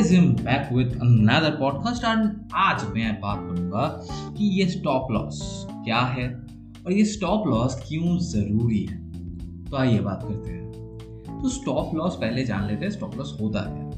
Guys 0.00 0.12
am 0.12 0.32
back 0.32 0.72
with 0.72 0.88
another 0.88 1.50
podcast 1.50 2.04
and 2.04 2.36
आज 2.54 2.84
मैं 2.94 3.20
बात 3.20 3.38
करूँगा 3.40 4.04
कि 4.08 4.44
ये 4.60 4.68
स्टॉप 4.68 5.10
लॉस 5.10 5.40
क्या 5.70 5.98
है 5.98 6.28
और 6.86 6.92
ये 6.92 7.04
स्टॉप 7.04 7.46
लॉस 7.46 7.74
क्यों 7.88 8.18
ज़रूरी 8.18 8.80
है? 8.84 8.96
तो 9.64 9.76
आइए 9.76 9.98
बात 9.98 10.22
करते 10.22 10.50
हैं। 10.50 10.72
तो 11.42 11.48
स्टॉप 11.48 11.94
लॉस 11.94 12.14
पहले 12.14 12.44
जान 12.44 12.66
लेते 12.66 12.84
हैं 12.84 12.92
स्टॉप 12.92 13.16
लॉस 13.16 13.36
होता 13.40 13.60
है? 13.70 13.90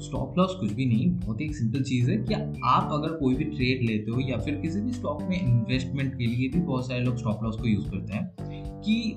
स्टॉप 0.00 0.38
लॉस 0.38 0.56
कुछ 0.60 0.72
भी 0.72 0.86
नहीं, 0.86 1.10
बहुत 1.10 1.40
ही 1.40 1.44
एक 1.46 1.56
सिंपल 1.56 1.82
चीज़ 1.82 2.10
है 2.10 2.16
कि 2.16 2.34
आप 2.64 2.88
अगर 2.92 3.08
कोई 3.08 3.34
भी 3.34 3.44
ट्रेड 3.44 3.86
लेते 3.86 4.10
हो 4.10 4.20
या 4.20 4.36
फिर 4.36 4.54
किसी 4.54 4.80
भी 4.80 4.92
स्टॉक 4.92 5.22
में 5.22 5.40
इन्वेस्टमेंट 5.40 6.18
के 6.18 6.26
लिए 6.26 6.48
भी 6.48 6.60
बहुत 6.60 6.88
सारे 6.88 7.00
लोग 7.00 7.16
स्टॉप 7.16 7.44
लॉस 7.44 7.56
को 7.56 7.68
यूज़ 7.68 7.90
करते 7.90 8.16
हैं 8.16 8.34
कि 8.80 9.16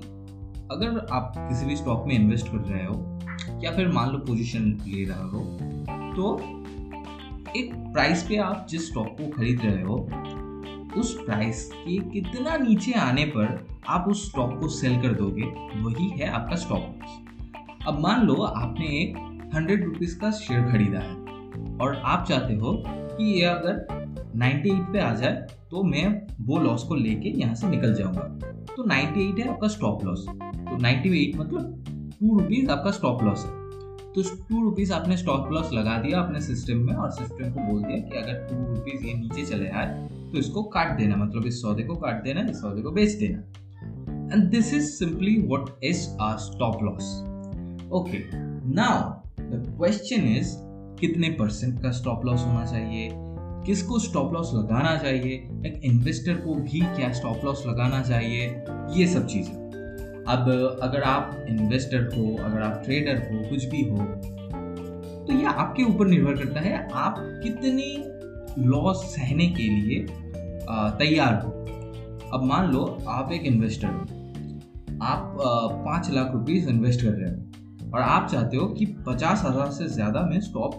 अगर 0.72 1.06
आप 1.12 1.32
किसी 1.36 1.66
भी 1.66 1.76
स्टॉक 1.76 2.04
में 2.06 2.14
इन्वेस्ट 2.14 2.46
कर 2.46 2.58
रहे 2.58 2.84
हो 2.86 3.18
या 3.64 3.70
फिर 3.70 3.88
मान 3.88 4.10
लो 4.10 4.18
पोजीशन 4.18 4.64
ले 4.86 5.04
रहे 5.04 5.28
हो 5.28 5.58
तो 6.18 6.34
एक 7.56 7.74
प्राइस 7.92 8.22
पे 8.22 8.36
आप 8.36 8.66
जिस 8.70 8.86
स्टॉक 8.88 9.06
को 9.18 9.26
खरीद 9.30 9.60
रहे 9.64 9.82
हो, 9.82 9.96
उस 11.00 11.12
प्राइस 11.26 11.70
के 11.74 11.98
कितना 12.10 12.56
नीचे 12.56 12.92
आने 12.92 13.24
पर 13.24 13.66
आप 13.88 14.08
उस 14.08 14.26
स्टॉक 14.28 14.58
को 14.60 14.68
सेल 14.68 14.96
कर 15.02 15.14
दोगे, 15.14 15.42
वही 15.82 16.08
है 16.10 16.28
आपका 16.30 16.56
स्टॉक 16.56 16.80
लॉस 16.80 17.86
अब 17.88 18.00
मान 18.00 18.26
लो 18.26 18.34
आपने 18.34 18.86
एक 18.86 19.16
हंड्रेड 19.54 19.84
रुपीज़ 19.84 20.18
का 20.18 20.30
शेयर 20.30 20.62
खरीदा 20.62 21.00
है 21.00 21.76
और 21.78 21.94
आप 22.04 22.26
चाहते 22.28 22.54
हो 22.54 22.72
कि 22.86 23.32
ये 23.32 23.44
अगर 23.44 23.86
98 24.36 24.92
पे 24.92 25.00
आ 25.00 25.14
जाए 25.14 25.46
तो 25.70 25.82
मैं 25.82 26.06
वो 26.46 26.58
लॉस 26.58 26.82
को 26.82 26.94
लेके 26.94 27.38
यहाँ 27.40 27.54
से 27.54 27.68
निकल 27.68 27.94
जाऊँगा। 27.94 28.22
तो 28.76 28.88
98 28.88 29.40
है 29.40 29.48
आपका 29.48 29.68
स्टॉप 29.68 30.04
लॉस 30.04 30.26
तो 30.28 30.78
98 30.78 31.38
मतलब 31.40 31.84
टू 32.20 32.38
रुपीज़ 32.38 32.70
आपका 32.70 32.90
स्टॉप 32.90 33.22
लॉस 33.22 33.46
है। 33.46 33.57
तो 34.08 34.22
टू 34.22 34.62
रुपीज़ 34.62 34.92
आपने 34.92 35.16
स्टॉप 35.16 35.52
लॉस 35.52 35.72
लगा 35.72 35.96
दिया 35.98 36.20
अपने 36.20 36.40
सिस्टम 36.40 36.76
में 36.76 36.94
और 36.94 37.10
सिस्टम 37.10 37.50
को 37.52 37.72
बोल 37.72 37.82
दिया 37.82 37.98
कि 37.98 38.16
अगर 38.16 38.46
टू 38.50 38.74
रुपीज़ 38.74 39.04
ये 39.06 39.14
नीचे 39.14 39.44
चले 39.46 39.68
आए 39.68 40.08
तो 40.32 40.38
इसको 40.38 40.62
काट 40.62 40.96
देना 40.98 41.16
मतलब 41.16 41.46
इस 41.46 41.62
सौदे 41.62 41.82
को 41.82 41.96
काट 41.96 42.22
देना, 42.24 42.40
इस 42.40 42.60
सौदे 42.60 42.82
को 42.82 42.90
बेच 42.90 43.12
देना। 43.12 43.38
And 44.34 44.50
this 44.50 44.74
is 44.74 44.84
simply 44.84 45.36
what 45.42 45.84
is 45.84 46.08
a 46.20 46.36
stop 46.36 46.82
loss 46.82 47.12
okay 47.92 48.18
now 48.72 49.10
the 49.42 49.74
question 49.78 50.28
is 50.28 50.54
कितने 51.00 51.28
परसेंट 51.28 51.82
का 51.82 51.90
स्टॉप 51.90 52.24
लॉस 52.24 52.44
होना 52.46 52.64
चाहिए? 52.66 53.10
किसको 53.66 53.98
स्टॉप 53.98 54.32
लॉस 54.32 54.50
लगाना 54.54 54.96
चाहिए? 54.96 55.34
एक 55.66 55.80
इन्वेस्टर 55.84 56.34
को 56.34 56.54
भी 56.54 56.80
क्या 56.80 57.12
स्टॉप 57.12 57.44
लॉस 57.44 57.64
लगाना 57.66 58.02
चाहिए? 58.02 58.46
ये 58.96 59.06
सब 59.06 59.26
चीज़ें। 59.26 59.67
अब 60.28 60.48
अगर 60.82 61.02
आप 61.04 61.44
इन्वेस्टर 61.48 62.04
हो, 62.08 62.24
अगर 62.36 62.62
आप 62.62 62.82
ट्रेडर 62.84 63.18
हो, 63.20 63.48
कुछ 63.48 63.64
भी 63.66 63.82
हो 63.82 63.96
तो 65.26 65.34
ये 65.34 65.44
आपके 65.46 65.82
ऊपर 65.84 66.06
निर्भर 66.06 66.36
करता 66.36 66.60
है 66.60 66.88
आप 66.96 67.16
कितनी 67.42 68.64
लॉस 68.66 69.04
सहने 69.06 69.46
के 69.50 69.62
लिए 69.64 70.06
तैयार 70.98 71.34
हो। 71.34 71.50
अब 72.32 72.44
मान 72.44 72.70
लो 72.72 72.84
आप 73.08 73.32
एक 73.32 73.42
इन्वेस्टर 73.46 73.88
हो। 73.88 74.00
आप 75.02 75.36
पाँच 75.84 76.10
लाख 76.10 76.32
रुपीज़ 76.32 76.68
इन्वेस्ट 76.68 77.02
कर 77.02 77.12
रहे 77.12 77.30
हो 77.30 77.90
और 77.90 78.00
आप 78.00 78.28
चाहते 78.30 78.56
हो 78.56 78.66
कि 78.68 78.86
पचास 79.06 79.42
हज़ार 79.44 79.70
से 79.72 79.86
ज़्यादा 79.88 80.20
मैं 80.22 80.40
स्टॉप 80.40 80.72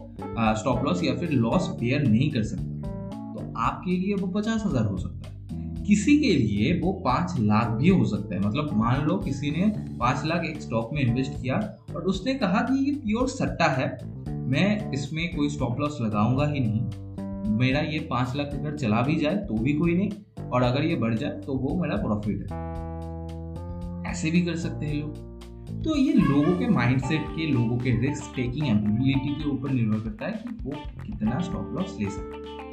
स्टॉप 0.59 0.83
लॉस 0.85 1.03
या 1.03 1.15
फिर 1.15 1.31
लॉस 1.31 1.69
बेयर 1.79 2.07
नहीं 2.07 2.29
कर 2.31 2.43
सकता। 2.45 2.91
तो 3.33 3.53
आपके 3.59 3.91
लिए 3.91 4.15
वो 4.15 4.27
पचास 4.31 4.63
हज़ार 4.65 4.85
हो 4.85 4.97
सकता 4.97 5.27
है। 5.27 5.28
किसी 5.89 6.17
के 6.19 6.33
लिए 6.35 6.73
वो 6.79 6.91
पाँच 7.05 7.33
लाख 7.39 7.67
भी 7.67 7.89
हो 7.89 8.03
सकता 8.05 8.35
है। 8.35 8.41
मतलब 8.41 8.69
मान 8.77 9.05
लो 9.05 9.15
किसी 9.17 9.51
ने 9.51 9.67
पाँच 9.97 10.25
लाख 10.25 10.43
एक 10.45 10.61
स्टॉक 10.61 10.89
में 10.93 11.01
इन्वेस्ट 11.01 11.41
किया 11.41 11.55
और 11.95 12.01
उसने 12.03 12.33
कहा 12.33 12.61
कि 12.61 12.83
ये 12.85 12.91
प्योर 12.95 13.27
सट्टा 13.27 13.67
है, 13.67 13.87
मैं 14.49 14.91
इसमें 14.91 15.35
कोई 15.35 15.49
स्टॉप 15.49 15.79
लॉस 15.79 15.97
लगाऊँगा 16.01 16.45
ही 16.47 16.59
नहीं। 16.59 17.57
मेरा 17.57 17.79
ये 17.79 17.99
पाँच 17.99 18.35
लाख 18.35 18.53
अगर 18.53 18.75
चला 18.77 19.01
भी 19.01 19.15
जाए 19.15 19.35
तो 19.47 19.53
भी 19.53 19.73
कोई 19.73 19.95
नहीं 19.95 20.09
और 20.49 20.63
अगर 20.63 20.85
ये 20.85 20.95
बढ़ 20.95 21.15
जाए 21.15 21.39
तो 21.39 21.53
वो 21.53 21.75
मेरा 21.81 21.95
प्रॉफिट 21.95 22.51
है। 22.51 24.11
ऐसे 24.11 24.31
भी 24.31 24.41
कर 24.41 24.55
सकते 24.57 24.85
हैं 24.85 24.93
लोग। 24.93 25.83
तो 25.83 25.95
ये 25.95 26.13
लोगों 26.13 26.57
के 26.59 26.67
माइंडसेट 26.67 27.25
के, 27.27 27.47
लोगों 27.47 27.77
के 27.77 27.99
रिस्क 27.99 28.31
टेकिंग 28.35 28.67
एबिलिटी 28.67 29.35
के 29.35 29.49
ऊपर 29.49 29.71
निर्भर 29.71 29.99
करता 29.99 30.25
है 30.25 30.31
कि 30.33 30.57
वो 30.61 30.71
कितना 31.05 31.39
स्टॉप 31.39 31.75
लॉस 31.75 31.97
ले 31.99 32.09
सकते 32.09 32.37
हैं। 32.37 32.68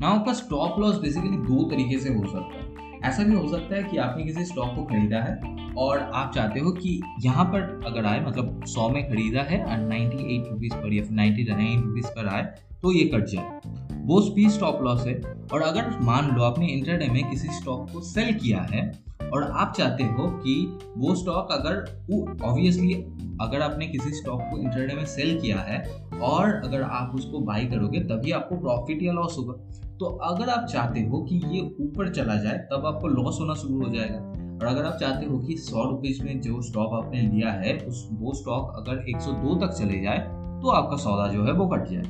ना 0.00 0.08
आपका 0.08 0.32
स्टॉप 0.32 0.78
लॉस 0.80 0.96
बेसिकली 0.96 1.36
दो 1.36 1.62
तरीके 1.70 1.98
से 1.98 2.14
हो 2.14 2.26
सकता 2.26 2.58
है। 2.58 2.98
ऐसा 3.04 3.22
भी 3.22 3.34
हो 3.34 3.48
सकता 3.48 3.76
है 3.76 3.82
कि 3.82 3.96
आपने 3.96 4.24
किसी 4.24 4.44
स्टॉक 4.44 4.74
को 4.76 4.82
खरीदा 4.82 5.18
है 5.18 5.56
और 5.74 5.98
आप 5.98 6.32
चाहते 6.34 6.60
हो 6.60 6.70
कि 6.70 7.00
यहाँ 7.24 7.44
पर 7.44 7.84
अगर 7.86 8.04
आए 8.04 8.24
मतलब 8.26 8.64
सौ 8.64 8.88
में 8.88 9.02
खरीदा 9.08 9.42
है 9.42 9.62
और 9.64 9.78
नाइन्टी 9.78 10.36
एट 10.36 10.50
रुपीज़ 10.50 10.74
पर 10.74 10.92
या 10.92 11.04
नाइन्टी 11.10 11.44
नाइन 11.44 11.82
रुपीज़ 11.82 12.06
पर 12.06 12.28
आए 12.28 12.42
तो 12.82 12.92
ये 12.92 13.04
कट 13.04 13.24
जाए। 13.24 13.60
वो 14.04 14.20
भी 14.34 14.48
स्टॉप 14.50 14.82
लॉस 14.82 15.06
है 15.06 15.14
और 15.52 15.62
अगर 15.62 15.98
मान 16.00 16.30
लो 16.36 16.42
आपने 16.42 16.66
इंटरडे 16.66 17.08
में 17.08 17.30
किसी 17.30 17.48
स्टॉक 17.48 17.90
को 17.92 18.00
सेल 18.00 18.34
किया 18.34 18.60
है 18.70 18.90
और 19.32 19.42
आप 19.42 19.74
चाहते 19.78 20.04
हो 20.04 20.28
कि 20.36 20.78
वो 20.96 21.14
स्टॉक 21.14 21.52
अगर 21.52 22.44
ऑब्वियसली 22.44 22.92
अगर 23.40 23.60
आपने 23.60 23.86
किसी 23.86 24.10
स्टॉक 24.10 24.42
को 24.42 24.58
इंटरडे 24.58 24.94
में 24.94 25.04
सेल 25.06 25.40
किया 25.40 25.58
है 25.58 25.82
और 26.22 26.52
अगर 26.54 26.82
आप 26.82 27.14
उसको 27.14 27.38
बाई 27.40 27.66
करोगे, 27.66 28.00
तभी 28.00 28.30
आपको 28.32 28.56
प्रॉफिट 28.56 29.02
या 29.02 29.12
लॉस 29.12 29.36
होगा। 29.38 29.54
तो 30.00 30.06
अगर 30.06 30.48
आप 30.48 30.66
चाहते 30.66 31.00
हो 31.00 31.22
कि 31.22 31.36
ये 31.46 31.60
ऊपर 31.60 32.12
चला 32.12 32.34
जाए, 32.34 32.58
तब 32.58 32.86
आपको 32.86 33.08
लॉस 33.08 33.38
होना 33.40 33.54
शुरू 33.54 33.84
हो 33.84 33.94
जाएगा। 33.94 34.18
और 34.56 34.66
अगर 34.66 34.84
आप 34.84 34.98
चाहते 35.00 35.26
हो 35.26 35.38
कि 35.38 35.56
सौ 35.56 35.90
रुपीज़ 35.90 36.24
में 36.24 36.40
जो 36.40 36.62
स्टॉक 36.62 36.90
आपने 36.92 37.22
लिया 37.22 37.50
है, 37.50 37.78
उस, 37.78 38.08
वो 38.12 38.34
स्टॉक 38.34 38.72
अगर 38.76 39.04
102 39.08 39.54
तक 39.54 39.72
चले 39.72 40.00
जाए 40.00 40.18
तो 40.62 40.70
आपका 40.70 40.96
सौदा 40.96 41.32
जो 41.32 41.44
है 41.44 41.52
वो 41.52 41.66
कट 41.66 41.88
जाए। 41.88 42.02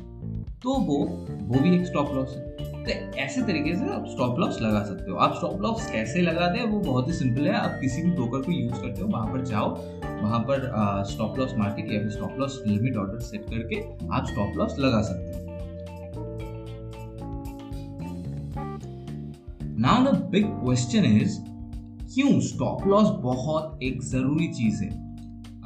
तो 0.63 0.73
वो 0.73 0.97
वो 1.41 1.59
भी 1.59 1.75
एक 1.75 1.85
स्टॉप 1.85 2.11
लॉस 2.13 2.35
है। 2.37 2.49
तो 2.83 2.91
ऐसे 3.17 3.41
तरीके 3.41 3.75
से 3.75 3.93
आप 3.93 4.05
स्टॉप 4.07 4.39
लॉस 4.39 4.61
लगा 4.61 4.83
सकते 4.83 5.11
हो। 5.11 5.17
आप 5.17 5.33
स्टॉप 5.33 5.61
लॉस 5.61 5.91
कैसे 5.91 6.21
लगाते 6.21 6.59
हैं 6.59 6.67
वो 6.67 6.79
बहुत 6.79 7.07
ही 7.07 7.13
सिंपल 7.13 7.47
है। 7.47 7.53
आप 7.53 7.77
किसी 7.81 8.01
भी 8.01 8.11
ब्रोकर 8.11 8.41
को 8.41 8.51
यूज़ 8.51 8.73
करते 8.73 9.01
हो, 9.01 9.07
वहाँ 9.07 9.27
पर 9.27 9.41
जाओ, 9.41 9.69
वहाँ 10.23 10.39
पर 10.39 10.71
स्टॉप 11.09 11.39
लॉस 11.39 11.55
मार्केट 11.57 11.91
या 11.91 11.99
फिर 11.99 12.09
stop 12.09 12.35
loss 12.37 12.63
limit 12.67 12.97
order 12.97 13.19
set 13.19 13.49
करके 13.49 13.81
आप 14.15 14.25
स्टॉप 14.25 14.53
लॉस 14.57 14.79
लगा 14.79 15.01
सकते 15.01 15.39
हो। 15.39 15.46
Now 19.79 20.03
the 20.03 20.13
big 20.31 20.45
question 20.45 21.03
is 21.05 21.33
क्यों 22.13 22.39
स्टॉप 22.41 22.85
लॉस 22.87 23.09
बहुत 23.23 23.83
एक 23.83 24.01
ज़रूरी 24.03 24.47
चीज़ 24.47 24.83
है? 24.83 24.89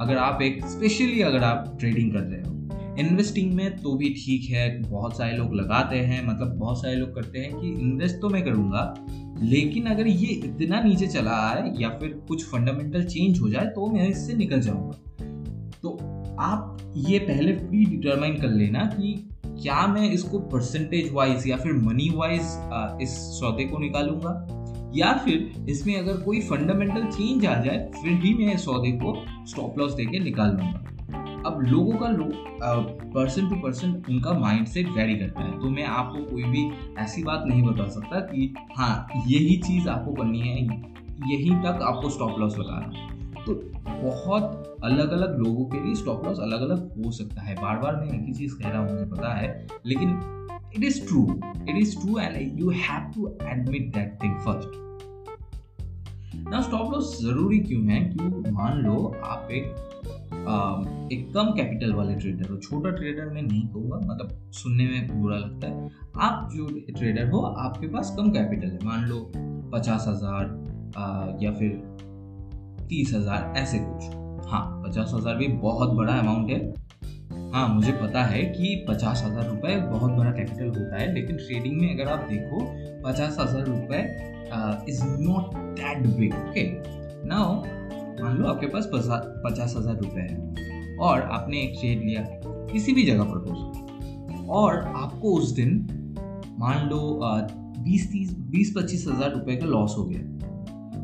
अगर 0.00 0.16
आप 0.16 0.42
एक 0.42 0.64
स्पेशली 0.66 1.20
अगर 1.20 1.44
आप 1.44 1.76
ट्रेडिंग 1.80 2.12
कर 2.12 2.18
रहे 2.18 2.40
हो 2.40 2.96
इन्वेस्टिंग 2.98 3.52
में 3.52 3.76
तो 3.76 3.94
भी 3.94 4.08
ठीक 4.14 4.50
है, 4.50 4.82
बहुत 4.82 5.16
सारे 5.16 5.36
लोग 5.36 5.54
लगाते 5.54 5.96
हैं 5.96 6.26
मतलब 6.26 6.54
बहुत 6.58 6.82
सारे 6.82 6.94
लोग 6.96 7.14
करते 7.14 7.38
हैं 7.38 7.60
कि 7.60 7.68
इन्वेस्ट 7.70 8.20
तो 8.20 8.28
मैं 8.28 8.44
करूँगा, 8.44 8.94
लेकिन 9.42 9.86
अगर 9.86 10.06
ये 10.06 10.26
इतना 10.26 10.82
नीचे 10.82 11.06
चला 11.06 11.40
आए 11.48 11.72
या 11.80 11.88
फिर 11.90 12.20
कुछ 12.28 12.44
फंडामेंटल 12.44 13.04
चेंज 13.04 13.40
हो 13.40 13.48
जाए 13.48 13.66
तो 13.66 13.90
मैं 13.92 14.08
इससे 14.08 14.34
निकल 14.34 14.60
जाऊँगा। 14.60 15.70
तो 15.82 15.98
आप 16.40 16.92
ये 17.08 17.18
पहले 17.18 17.52
प्री 17.52 17.84
डिटरमाइन 17.86 18.40
कर 18.40 18.50
लेना 18.50 18.84
कि 18.94 19.14
क्या 19.62 19.86
मैं 19.86 20.10
इसको 20.10 20.38
परसेंटेज 20.52 21.12
वाइज 21.12 21.46
या 21.48 21.56
फिर 21.56 21.72
मनी 21.82 22.08
वाइज 22.14 23.00
इस 23.02 23.10
सौदे 23.40 23.64
को 23.64 23.78
निकालूँगा? 23.78 24.30
या 24.94 25.12
फिर 25.14 25.66
इसमें 25.70 25.94
अगर 25.96 26.16
कोई 26.22 26.40
फंडामेंटल 26.40 27.04
चेंज 27.06 27.46
आ 27.46 27.54
जाए, 27.62 27.90
फिर 28.02 28.12
भी 28.12 28.34
मैं 28.34 28.54
इस 28.54 28.64
सौदे 28.64 28.90
को 29.02 29.14
स्टॉप 29.46 29.78
लॉस 29.78 29.94
देके 29.94 30.18
निकाल 30.18 30.50
लूँगा। 30.50 30.78
अब 31.46 31.60
लोगों 31.62 31.92
का 32.02 32.08
पर्सन 33.14 33.48
टू 33.48 33.56
पर्सन 33.56 34.02
उनका 34.10 34.32
माइंड 34.38 34.66
सेट 34.66 34.88
वेरी 34.88 35.14
करता 35.14 35.44
है। 35.44 35.58
तो 35.60 35.70
मैं 35.70 35.84
आपको 35.84 36.24
कोई 36.24 36.42
भी 36.44 36.68
ऐसी 36.98 37.22
बात 37.22 37.44
नहीं 37.46 37.62
बता 37.62 37.88
सकता 37.90 38.20
कि 38.26 38.52
हाँ 38.76 39.06
यही 39.26 39.56
चीज़ 39.58 39.88
आपको 39.88 40.12
करनी 40.12 40.40
है, 40.40 40.62
यहीं 41.28 41.56
तक 41.62 41.82
आपको 41.82 42.10
स्टॉप 42.10 42.38
लॉस 42.38 42.58
लगाना 42.58 43.10
तो 43.46 43.54
बहुत 43.86 44.78
अलग 44.84 45.10
अलग 45.12 45.38
लोगों 45.38 45.64
के 45.64 45.80
लिए 45.80 45.94
स्टॉप 45.94 46.24
लॉस 46.26 46.38
अलग 46.40 46.60
अलग 46.62 47.04
हो 47.04 47.10
सकता 47.12 47.42
है। 47.42 47.54
बार 47.54 47.78
बार 47.78 47.96
मैं 47.96 48.08
एक 48.08 48.26
ही 48.26 48.32
चीज़ 48.34 48.54
कह 48.56 48.68
रहा 48.68 48.80
हूँ 48.80 48.90
मुझे 48.90 49.04
पता 49.06 49.34
है 49.34 49.66
लेकिन 49.86 50.08
it 50.76 50.84
is 50.84 51.06
true 51.06 51.22
it 51.68 51.76
is 51.76 51.98
true 52.00 52.18
and 52.18 52.60
you 52.60 52.70
have 52.70 53.10
to 53.14 53.28
admit 53.42 53.92
that 53.94 54.18
thing 54.22 54.38
first 54.40 54.80
ना 56.48 56.60
स्टॉप 56.60 56.92
लॉस 56.92 57.16
ज़रूरी 57.22 57.58
क्यों 57.60 57.84
है? 57.86 58.00
क्यों? 58.06 58.52
मान 58.52 58.78
लो 58.78 59.14
आप 59.24 59.48
एक 59.50 59.74
आ, 60.32 60.54
एक 61.12 61.30
कम 61.34 61.50
कैपिटल 61.56 61.92
वाले 61.94 62.14
ट्रेडर 62.14 62.48
हो 62.50 62.56
छोटा 62.58 62.90
ट्रेडर 62.90 63.26
मैं 63.26 63.42
नहीं 63.42 63.66
कहूँगा 63.68 63.96
मतलब 64.04 64.52
सुनने 64.52 64.86
में 64.86 65.20
बुरा 65.20 65.36
लगता 65.38 65.68
है। 65.68 65.90
आप 66.20 66.48
जो 66.54 66.66
ट्रेडर 66.90 67.30
हो 67.30 67.40
आपके 67.40 67.88
पास 67.88 68.14
कम 68.16 68.30
कैपिटल 68.30 68.68
है। 68.68 68.78
मान 68.84 69.04
लो 69.04 69.20
पचास 69.72 70.04
हज़ार 70.08 71.38
या 71.42 71.52
फिर 71.52 71.70
तीस 72.88 73.12
हज़ार, 73.14 73.52
ऐसे 73.56 73.78
कुछ। 73.80 74.48
हाँ 74.48 74.82
पचास 74.82 75.12
हज़ार 75.14 75.36
भी 75.36 75.48
बहुत 75.60 75.90
बड़ा 75.96 76.12
अमाउंट 76.14 76.50
है। 76.50 77.50
हाँ 77.52 77.66
मुझे 77.68 77.92
पता 77.92 78.22
है 78.24 78.42
कि 78.46 78.74
पचास 78.88 79.22
हज़ार 79.24 79.48
रुपए 79.48 79.76
बहुत 79.88 80.12
बड़ा 80.12 80.30
कैपिटल 80.30 80.66
होता 80.68 80.98
है, 80.98 81.12
लेकिन 81.14 81.36
ट्रेडिंग 81.36 81.80
में 81.80 81.94
अगर 81.94 82.10
आप 82.10 82.26
देखो, 82.30 82.60
पचास 83.04 83.36
हज़ार 83.40 83.64
रुपए 83.64 84.00
is 84.88 85.02
not 85.20 85.54
that 85.76 86.06
big 86.08 86.34
okay 86.34 86.64
now 87.28 87.54
मान 88.22 88.36
लो 88.36 88.48
आपके 88.48 88.66
पास 88.66 88.86
पचास 88.86 89.74
हज़ार 89.76 89.96
रुपए 89.96 90.20
है, 90.20 90.96
और 90.98 91.22
आपने 91.32 91.60
एक 91.60 91.76
ट्रेड 91.80 92.02
लिया 92.02 92.22
किसी 92.72 92.92
भी 92.92 93.04
जगह 93.04 93.24
पर 93.24 93.48
हो, 93.48 94.48
और 94.50 94.78
आपको 94.96 95.32
उस 95.34 95.50
दिन, 95.52 95.70
मान 96.58 96.88
लो 96.88 97.20
बीस 97.78 98.10
तीस, 98.12 98.34
बीस 98.50 98.72
पच्चीस 98.76 99.06
हज़ार 99.08 99.32
रुपए 99.32 99.56
का 99.56 99.66
लॉस 99.66 99.94
हो 99.98 100.04
गया। 100.04 100.41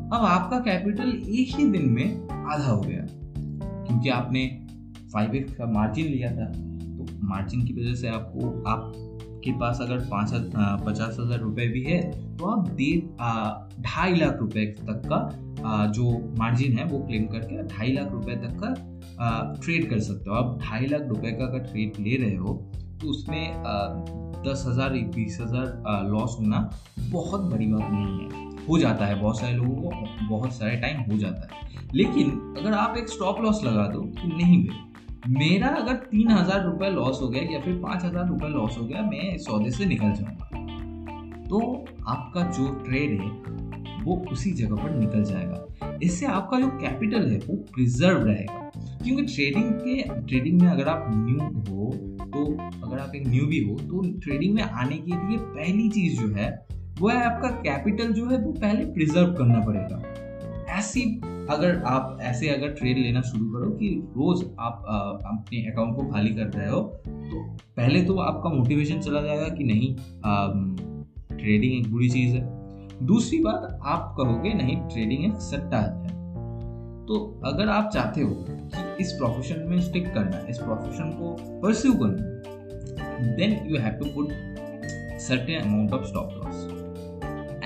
अब 0.09 0.23
आपका 0.25 0.57
कैपिटल 0.61 1.09
एक 1.09 1.55
ही 1.55 1.65
दिन 1.71 1.89
में 1.89 2.27
आधा 2.29 2.67
हो 2.67 2.79
गया। 2.81 3.01
क्योंकि 3.01 4.09
आपने 4.11 4.45
फाइव 5.13 5.35
एक्स 5.35 5.53
का 5.55 5.65
मार्जिन 5.71 6.07
लिया 6.07 6.31
था 6.31 6.45
तो 6.45 7.05
मार्जिन 7.27 7.65
की 7.65 7.73
वजह 7.73 7.93
से 7.95 8.07
आपको 8.09 8.49
आपके 8.69 9.51
पास 9.59 9.79
अगर 9.81 9.99
पाँच 10.09 10.33
हज़ार 10.33 10.83
पचास 10.85 11.17
हज़ार 11.19 11.39
रुपये 11.39 11.67
भी 11.67 11.83
है 11.83 12.01
तो 12.37 12.45
आप 12.45 12.69
डेढ़ 12.71 13.81
ढाई 13.81 14.15
लाख 14.15 14.37
रुपए 14.39 14.65
तक 14.79 15.01
का 15.05 15.17
आ, 15.59 15.85
जो 15.87 16.33
मार्जिन 16.39 16.77
है 16.77 16.85
वो 16.85 16.99
क्लेम 16.99 17.25
करके 17.27 17.63
ढाई 17.67 17.93
लाख 17.93 18.11
रुपए 18.11 18.35
तक 18.37 18.59
का 18.59 18.73
ट्रेड 19.61 19.89
कर 19.89 19.99
सकते 20.01 20.29
हो। 20.29 20.35
आप 20.35 20.59
ढाई 20.61 20.87
लाख 20.87 21.07
रुपए 21.09 21.31
का 21.31 21.45
अगर 21.45 21.59
ट्रेड 21.65 21.99
ले 21.99 22.15
रहे 22.17 22.35
हो 22.35 22.53
तो 23.01 23.07
उसमें 23.07 23.53
आ, 23.55 23.87
दस 24.43 24.63
हज़ार 24.67 24.93
बीस 25.15 25.37
हज़ार 25.41 26.07
लॉस 26.09 26.35
होना 26.39 26.69
बहुत 27.01 27.51
बड़ी 27.51 27.65
बात 27.67 27.91
नहीं 27.91 28.19
है। 28.19 28.47
हो 28.69 28.77
जाता 28.79 29.05
है 29.05 29.19
बहुत 29.21 29.39
सारे 29.39 29.53
लोगों 29.53 29.75
को, 29.75 30.27
बहुत 30.29 30.53
सारे 30.53 30.75
टाइम 30.77 30.99
हो 31.01 31.17
जाता 31.17 31.55
है। 31.55 31.67
लेकिन 31.95 32.29
अगर 32.59 32.73
आप 32.73 32.97
एक 32.97 33.09
स्टॉप 33.09 33.41
लॉस 33.41 33.63
लगा 33.63 33.87
दो 33.87 34.01
कि 34.01 34.27
नहीं 34.27 34.63
भाई 34.63 34.85
मेरा 35.29 35.67
अगर 35.67 35.93
तीन 36.05 36.31
हज़ार 36.31 36.65
रुपये 36.65 36.89
लॉस 36.89 37.19
हो 37.21 37.27
गया 37.27 37.43
या 37.51 37.59
फिर 37.61 37.73
पाँच 37.75 38.03
हज़ार 38.03 38.27
रुपये 38.27 38.49
लॉस 38.49 38.77
हो 38.77 38.85
गया, 38.85 39.01
मैं 39.01 39.33
इस 39.35 39.45
सौदे 39.45 39.71
से 39.71 39.85
निकल 39.85 40.13
जाऊँगा। 40.13 41.45
तो 41.49 41.59
आपका 42.07 42.41
जो 42.51 42.69
ट्रेड 42.85 43.19
है, 43.21 43.29
वो 44.03 44.15
उसी 44.31 44.51
जगह 44.51 44.83
पर 44.83 44.95
निकल 44.95 45.23
जाएगा। 45.23 45.97
इससे 46.03 46.25
आपका 46.25 46.59
जो 46.59 46.67
कैपिटल 46.77 47.29
है, 47.31 47.37
वो 47.39 47.55
प्रिजर्व 47.73 48.25
रहेगा। 48.25 48.69
क्योंकि 49.03 49.23
ट्रेडिंग 49.25 49.71
के 49.73 50.01
ट्रेडिंग 50.27 50.61
में 50.61 50.67
अगर 50.67 50.87
आप 50.87 51.05
न्यू 51.09 51.39
हो 51.69 51.91
तो 52.23 52.45
अगर 52.85 52.99
आप 52.99 53.15
एक 53.15 53.27
न्यू 53.27 53.45
भी 53.45 53.59
हो 53.59 53.75
तो 53.79 54.01
ट्रेडिंग 54.19 54.53
में 54.55 54.61
आने 54.63 54.97
के 54.97 55.11
लिए 55.11 55.37
पहली 55.37 55.89
चीज़ 55.89 56.19
जो 56.21 56.27
है 56.35 56.49
वो 57.01 57.09
है 57.09 57.23
आपका 57.23 57.49
कैपिटल 57.63 58.11
जो 58.13 58.25
है 58.29 58.37
वो 58.37 58.51
पहले 58.51 58.85
प्रिजर्व 58.85 59.33
करना 59.33 59.59
पड़ेगा। 59.59 60.01
ऐसी 60.69 61.01
अगर 61.49 61.81
आप, 61.83 62.17
ऐसे 62.21 62.49
अगर 62.49 62.71
ट्रेड 62.71 62.97
लेना 62.97 63.21
शुरू 63.21 63.45
करो 63.51 63.69
कि 63.71 63.89
रोज 64.07 64.43
आप 64.59 64.83
अपने 65.25 65.61
अकाउंट 65.71 65.95
को 65.95 66.05
खाली 66.11 66.29
कर 66.29 66.47
रहे 66.49 66.69
हो 66.69 66.81
तो 67.07 67.43
पहले 67.77 68.03
तो 68.05 68.17
आपका 68.19 68.49
मोटिवेशन 68.49 68.99
चला 68.99 69.21
जाएगा 69.21 69.47
कि 69.49 69.63
नहीं 69.63 69.95
ट्रेडिंग 71.37 71.73
एक 71.73 71.91
बुरी 71.91 72.09
चीज़ 72.09 72.35
है। 72.35 73.05
दूसरी 73.05 73.39
बात, 73.39 73.79
आप 73.83 74.15
कहोगे, 74.17 74.53
नहीं 74.53 74.75
ट्रेडिंग 74.83 75.23
एक 75.25 75.39
सट्टा 75.41 75.79
है। 75.79 76.07
तो 77.07 77.41
अगर 77.45 77.69
आप 77.69 77.89
चाहते 77.93 78.21
हो 78.21 78.33
कि 78.47 79.03
इस 79.03 79.11
प्रोफेशन 79.11 79.63
में 79.67 79.79
स्टिक 79.81 80.13
करना, 80.13 80.45
इस 80.49 80.57
प्रोफेशन 80.57 81.09
को 81.11 81.35
परस्यू 81.61 81.93
करना 81.93 83.35
then 83.37 83.59
you 83.67 83.79
have 83.79 83.93
to 83.93 84.05
put 84.15 84.27
certain 85.19 85.61
amount 85.61 85.93
of 85.93 86.03
stop 86.03 86.29
loss 86.33 86.67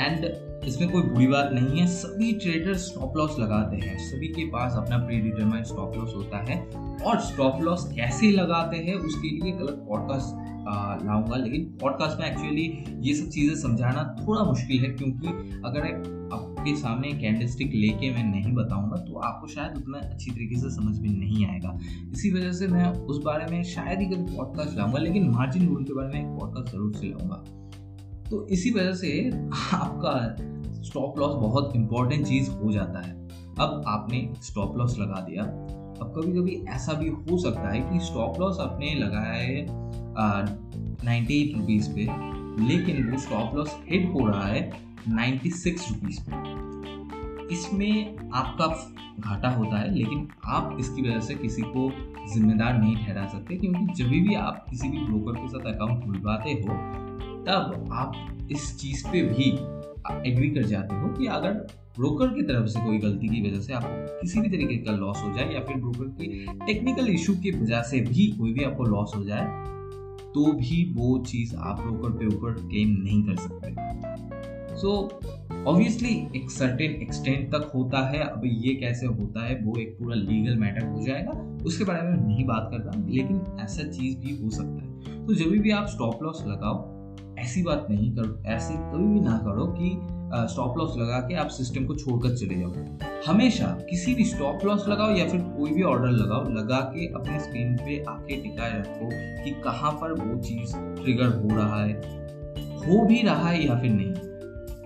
and 0.03 0.25
इसमें 0.67 0.89
कोई 0.91 1.01
बुरी 1.03 1.27
बात 1.27 1.49
नहीं 1.53 1.79
है। 1.79 1.85
सभी 1.87 2.31
ट्रेडर 2.33 2.73
स्टॉप 2.79 3.17
लॉस 3.17 3.35
लगाते 3.39 3.77
हैं। 3.77 3.97
सभी 3.99 4.27
के 4.27 4.45
पास 4.49 4.75
अपना 4.77 4.97
प्री 4.97 5.19
डिटरमाइंड 5.21 5.65
स्टॉप 5.65 5.95
लॉस 5.97 6.13
होता 6.15 6.37
है। 6.49 6.57
और 7.03 7.19
स्टॉप 7.21 7.61
लॉस 7.61 7.83
कैसे 7.95 8.31
लगाते 8.31 8.77
हैं, 8.77 8.95
उसके 8.95 9.29
लिए 9.29 9.53
एक 9.53 9.61
अलग 9.61 9.85
पॉडकास्ट 9.87 10.41
लाऊँगा। 11.05 11.35
लेकिन 11.35 11.65
पॉडकास्ट 11.81 12.19
में 12.19 12.25
एक्चुअली 12.27 12.63
ये 13.01 13.13
सब 13.13 13.29
चीज़ें 13.29 13.55
समझाना 13.61 14.03
थोड़ा 14.19 14.43
मुश्किल 14.43 14.83
है। 14.83 14.89
क्योंकि 14.91 15.27
अगर 15.65 15.87
आपके 16.33 16.75
सामने 16.75 17.11
कैंडल 17.13 17.47
स्टिक 17.47 17.73
लेके 17.73 18.11
मैं 18.11 18.23
नहीं 18.25 18.53
बताऊँगा 18.53 18.97
तो 18.97 19.19
आपको 19.21 19.47
शायद 19.47 19.77
उतना 19.77 19.97
अच्छी 19.99 20.31
तरीके 20.31 20.55
से 20.55 20.69
समझ 20.71 20.97
में 20.99 21.09
नहीं 21.09 21.45
आएगा। 21.47 21.77
इसी 22.13 22.31
वजह 22.33 22.51
से 22.51 22.67
मैं 22.67 22.85
उस 22.85 23.23
बारे 23.25 23.51
में 23.51 23.63
शायद 23.63 23.99
ही 23.99 24.05
कभी 24.05 24.35
पॉडकास्ट 24.35 24.77
लाऊँगा, 24.77 24.99
लेकिन 24.99 25.29
मार्जिन 25.31 25.67
रूल 25.67 25.83
के 25.83 25.93
बारे 25.93 26.13
में 26.13 26.19
एक 26.21 26.39
पॉडकास्ट 26.39 26.71
ज़रूर 26.71 26.93
से 26.93 27.07
लाऊँगा। 27.07 27.43
तो 28.33 28.45
इसी 28.47 28.71
वजह 28.71 28.93
से 28.93 29.09
आपका 29.73 30.13
स्टॉप 30.83 31.19
लॉस 31.19 31.33
बहुत 31.33 31.75
इंपॉर्टेंट 31.75 32.25
चीज़ 32.27 32.49
हो 32.51 32.71
जाता 32.71 33.01
है। 33.01 33.11
अब 33.59 33.83
आपने 33.87 34.21
स्टॉप 34.41 34.77
लॉस 34.77 34.97
लगा 34.99 35.19
दिया। 35.21 35.43
अब 35.43 36.13
कभी 36.15 36.31
कभी 36.33 36.55
ऐसा 36.69 36.93
भी 36.93 37.09
हो 37.09 37.37
सकता 37.37 37.73
है 37.73 37.81
कि 37.81 37.99
स्टॉप 37.99 38.39
लॉस 38.39 38.59
आपने 38.59 38.93
लगाया 38.93 39.33
है 39.33 39.65
नाइन्टी 41.05 41.39
एट 41.41 41.57
रुपीज़ 41.57 41.89
पे, 41.89 42.07
लेकिन 42.67 43.11
वो 43.11 43.17
स्टॉप 43.17 43.55
लॉस 43.55 43.75
हिट 43.91 44.09
हो 44.13 44.27
रहा 44.27 44.47
है 44.47 44.71
नाइन्टी 45.09 45.49
सिक्स 45.51 45.91
रुपीज़ 45.91 46.19
पे। 46.21 47.53
इसमें 47.53 48.29
आपका 48.33 48.67
घाटा 49.19 49.49
होता 49.49 49.79
है, 49.79 49.93
लेकिन 49.93 50.27
आप 50.45 50.77
इसकी 50.79 51.01
वजह 51.01 51.19
से 51.19 51.35
किसी 51.35 51.61
को 51.61 51.89
जिम्मेदार 52.33 52.77
नहीं 52.77 52.95
ठहरा 52.95 53.27
सकते, 53.27 53.55
क्योंकि 53.55 54.03
जब 54.03 54.09
भी 54.09 54.35
आप 54.35 54.65
किसी 54.69 54.89
भी 54.89 55.05
ब्रोकर 55.05 55.39
के 55.39 55.47
साथ 55.47 55.73
अकाउंट 55.73 56.03
खुलवाते 56.05 56.51
हो 56.51 57.12
तब 57.47 57.89
आप 57.91 58.37
इस 58.51 58.77
चीज़ 58.79 59.07
पे 59.07 59.21
भी 59.21 59.49
एग्री 60.31 60.49
कर 60.49 60.63
जाते 60.63 60.95
हो 60.95 61.07
कि 61.09 61.25
अगर 61.25 61.53
ब्रोकर 61.97 62.27
की 62.27 62.41
तरफ़ 62.41 62.65
से 62.65 62.79
कोई 62.79 62.97
गलती 62.97 63.27
की 63.27 63.49
वजह 63.49 63.61
से 63.61 63.73
आपको 63.73 64.21
किसी 64.21 64.41
भी 64.41 64.49
तरीके 64.49 64.77
का 64.77 64.91
लॉस 64.91 65.23
हो 65.23 65.33
जाए 65.33 65.53
या 65.53 65.59
फिर 65.59 65.77
ब्रोकर 65.77 66.05
की 66.05 66.45
टेक्निकल 66.65 67.07
इशू 67.07 67.35
की 67.35 67.51
वजह 67.51 67.81
से 67.81 67.99
भी 67.99 68.27
कोई 68.27 68.53
भी 68.53 68.63
आपको 68.63 68.83
लॉस 68.83 69.11
हो 69.15 69.23
जाए 69.23 69.45
तो 70.33 70.53
भी 70.53 70.93
वो 70.93 71.17
चीज़ 71.19 71.55
आप 71.55 71.79
ब्रोकर 71.79 72.09
पे 72.09 72.25
ऊपर 72.25 72.53
क्लेम 72.53 72.89
नहीं 72.89 73.23
कर 73.23 73.35
सकते। 73.35 73.75
सो 74.75 75.19
ऑब्वियसली 75.67 76.27
एक 76.35 76.51
सर्टेन 76.51 76.91
एक्सटेंट 76.91 77.51
तक 77.51 77.71
होता 77.75 77.99
है। 78.09 78.19
अब 78.19 78.41
ये 78.45 78.75
कैसे 78.75 79.05
होता 79.05 79.45
है, 79.45 79.59
वो 79.63 79.77
एक 79.79 79.97
पूरा 79.99 80.15
लीगल 80.15 80.55
मैटर 80.55 80.85
हो 80.85 81.01
जाएगा। 81.01 81.57
उसके 81.65 81.83
बारे 81.83 82.01
में 82.01 82.27
नहीं 82.27 82.45
बात 82.45 82.69
कर 82.73 83.09
लेकिन 83.09 83.41
ऐसा 83.61 83.83
चीज़ 83.83 84.17
भी 84.17 84.43
हो 84.43 84.49
सकता 84.49 84.83
है। 84.83 85.25
तो 85.27 85.33
जब 85.33 85.45
भी 85.45 85.71
आप 85.71 85.87
स्टॉप 85.87 86.23
लॉस 86.23 86.43
लगाओ 86.47 86.92
ऐसी 87.43 87.63
बात 87.63 87.87
नहीं 87.89 88.15
करो 88.15 88.43
ऐसे 88.45 88.73
कभी 88.73 89.13
भी 89.13 89.19
ना 89.19 89.37
करो 89.37 89.65
कि 89.67 89.89
स्टॉप 90.51 90.77
लॉस 90.77 90.93
लगा 90.97 91.19
के 91.19 91.35
आप 91.35 91.47
सिस्टम 91.47 91.85
को 91.85 91.95
छोड़कर 91.95 92.35
चले 92.35 92.55
जाओ। 92.55 92.73
हमेशा 93.27 93.65
किसी 93.89 94.13
भी 94.13 94.23
स्टॉप 94.23 94.65
लॉस 94.65 94.87
लगाओ 94.87 95.11
या 95.11 95.27
फिर 95.27 95.41
कोई 95.41 95.71
भी 95.71 95.83
ऑर्डर 95.83 96.09
लगाओ 96.09 96.49
लगा 96.49 96.79
के 96.79 97.05
अपने 97.13 97.39
स्क्रीन 97.39 97.75
पे 97.75 98.03
आके 98.09 98.35
टिकाए 98.35 98.79
रखो 98.79 99.09
कि 99.43 99.51
कहाँ 99.51 99.91
पर 99.91 100.13
वो 100.13 100.41
चीज़ 100.41 100.75
ट्रिगर 100.75 101.25
हो 101.25 101.55
रहा 101.57 101.83
है 101.83 101.93
हो 102.85 103.05
भी 103.05 103.21
रहा 103.21 103.49
है 103.49 103.67
या 103.67 103.75
फिर 103.75 103.91
नहीं। 103.91 104.13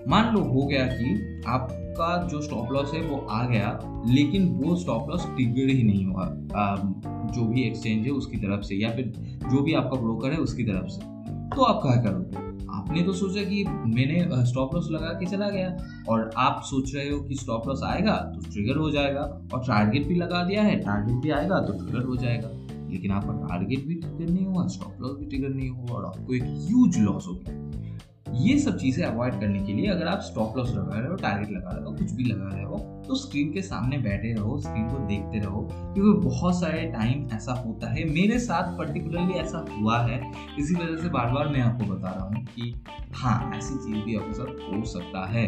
मान 0.08 0.34
लो 0.34 0.40
हो 0.40 0.66
गया 0.66 0.86
कि 0.86 1.42
आपका 1.46 2.28
जो 2.28 2.40
स्टॉप 2.40 2.72
लॉस 2.72 2.94
है 2.94 3.00
वो 3.00 3.26
आ 3.30 3.44
गया 3.46 3.78
लेकिन 4.08 4.48
वो 4.48 4.76
स्टॉप 4.76 5.10
लॉस 5.10 5.26
ट्रिगर 5.26 5.70
ही 5.74 5.82
नहीं 5.82 6.04
हुआ 6.06 6.28
जो 7.34 7.44
भी 7.44 7.62
एक्सचेंज 7.62 8.04
है 8.06 8.12
उसकी 8.12 8.36
तरफ़ 8.36 8.62
से 8.62 8.74
या 8.74 8.90
फिर 8.90 9.12
जो 9.50 9.62
भी 9.62 9.74
आपका 9.74 10.00
ब्रोकर 10.00 10.32
है 10.32 10.38
उसकी 10.38 10.64
तरफ़ 10.64 10.88
से। 10.88 11.00
तो 11.56 11.62
आप 11.62 11.82
क्या 11.82 12.02
करोगे? 12.02 12.47
आपने 12.78 13.02
तो 13.02 13.12
सोचा 13.12 13.42
कि 13.42 13.64
मैंने 13.68 14.46
स्टॉप 14.46 14.74
लॉस 14.74 14.88
लगा 14.90 15.12
के 15.12 15.26
चला 15.26 15.48
गया 15.50 15.76
और 16.08 16.30
आप 16.36 16.60
सोच 16.64 16.94
रहे 16.94 17.08
हो 17.10 17.20
कि 17.20 17.34
स्टॉप 17.34 17.68
लॉस 17.68 17.80
आएगा 17.84 18.14
तो 18.34 18.40
ट्रिगर 18.50 18.76
हो 18.76 18.90
जाएगा 18.90 19.20
और 19.54 19.60
टारगेट 19.60 20.06
भी 20.06 20.14
लगा 20.14 20.44
दिया 20.44 20.62
है 20.62 20.78
टारगेट 20.80 21.22
भी 21.22 21.30
आएगा 21.30 21.60
तो 21.60 21.72
ट्रिगर 21.72 22.04
हो 22.04 22.16
जाएगा। 22.16 22.50
लेकिन 22.90 23.10
आपका 23.10 23.32
टारगेट 23.46 23.86
भी 23.86 23.94
ट्रिगर 23.94 24.32
नहीं 24.32 24.46
हुआ 24.46 24.66
स्टॉप 24.66 25.00
लॉस 25.00 25.16
भी 25.18 25.26
ट्रिगर 25.26 25.48
नहीं 25.48 25.68
हुआ 25.70 25.96
और 25.96 26.04
आपको 26.04 26.34
एक 26.34 26.42
ह्यूज 26.42 26.98
लॉस 26.98 27.26
हो 27.28 27.34
गया। 27.34 27.56
ये 28.36 28.58
सब 28.58 28.76
चीज़ें 28.78 29.04
अवॉइड 29.06 29.40
करने 29.40 29.60
के 29.60 29.72
लिए 29.72 29.86
अगर 29.86 30.06
आप 30.06 30.20
स्टॉप 30.22 30.56
लॉस 30.56 30.70
लगा 30.70 30.98
रहे 30.98 31.08
हो 31.08 31.16
टारगेट 31.16 31.50
लगा 31.50 31.70
रहे 31.70 31.84
हो, 31.84 31.92
कुछ 31.92 32.12
भी 32.12 32.24
लगा 32.24 32.48
रहे 32.48 32.64
हो 32.64 32.76
तो 33.08 33.14
स्क्रीन 33.14 33.52
के 33.52 33.62
सामने 33.62 33.98
बैठे 33.98 34.32
रहो 34.34 34.58
स्क्रीन 34.60 34.88
को 34.88 34.98
देखते 35.06 35.38
रहो, 35.38 35.60
क्योंकि 35.94 36.26
बहुत 36.26 36.58
सारे 36.60 36.82
टाइम 36.92 37.26
ऐसा 37.32 37.52
होता 37.56 37.90
है। 37.90 38.04
मेरे 38.04 38.38
साथ 38.38 38.76
पर्टिकुलरली 38.78 39.34
ऐसा 39.34 39.64
हुआ 39.70 39.98
है। 40.00 40.20
इसी 40.58 40.74
वजह 40.74 41.02
से 41.02 41.08
बार 41.08 41.32
बार 41.32 41.48
मैं 41.48 41.60
आपको 41.60 41.84
बता 41.84 42.10
रहा 42.10 42.24
हूँ 42.24 42.44
कि 42.46 42.74
हाँ 43.14 43.52
ऐसी 43.56 43.74
चीज़ 43.76 44.04
भी 44.04 44.16
आपके 44.16 44.32
साथ 44.32 44.60
हो 44.68 44.84
सकता 44.84 45.26
है। 45.26 45.46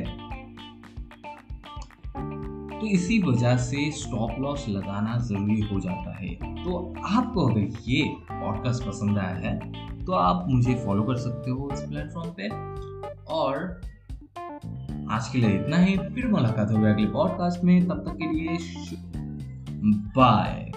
तो 2.73 2.87
इसी 2.87 3.19
वजह 3.23 3.57
से 3.59 3.91
स्टॉप 3.93 4.41
लॉस 4.41 4.65
लगाना 4.69 5.19
ज़रूरी 5.19 5.61
हो 5.63 5.81
जाता 5.81 6.17
है। 6.17 6.35
तो 6.65 6.79
आपको 7.07 7.47
अगर 7.49 7.69
ये 7.89 8.03
पॉडकास्ट 8.31 8.87
पसंद 8.87 9.19
आया 9.19 9.37
है 9.39 9.59
तो 10.05 10.13
आप 10.13 10.45
मुझे 10.49 10.75
फॉलो 10.75 11.03
कर 11.03 11.17
सकते 11.17 11.51
हो 11.51 11.71
इस 11.73 11.81
प्लेटफॉर्म 11.81 12.31
पे। 12.31 12.49
और 13.25 13.81
आज 15.11 15.29
के 15.29 15.39
लिए 15.39 15.61
इतना 15.61 15.77
ही। 15.77 15.99
फिर 15.99 16.29
मुलाकात 16.29 16.71
होगी 16.71 16.85
अगले 16.85 17.07
पॉडकास्ट 17.07 17.65
में। 17.65 17.89
तब 17.89 17.95
तक 17.95 18.13
के 18.23 18.33
लिए 18.33 18.59
बाय 20.17 20.73